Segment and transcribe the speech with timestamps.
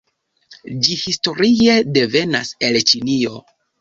[0.87, 3.37] Ĝi historie devenas el Ĉinio.